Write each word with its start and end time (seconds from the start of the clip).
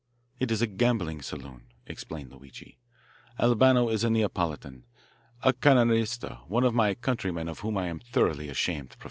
"It 0.39 0.49
is 0.49 0.63
a 0.63 0.65
gambling 0.65 1.21
saloon," 1.21 1.67
explained 1.85 2.31
Luigi. 2.31 2.79
"Albano 3.39 3.87
is 3.87 4.03
a 4.03 4.09
Neapolitan, 4.09 4.85
a 5.43 5.53
Camorrista, 5.53 6.39
one 6.47 6.63
of 6.63 6.73
my 6.73 6.95
countrymen 6.95 7.47
of 7.47 7.59
whom 7.59 7.77
I 7.77 7.85
am 7.87 7.99
thoroughly 7.99 8.49
ashamed, 8.49 8.77
Professor 8.77 8.95
Kennedy." 8.95 8.99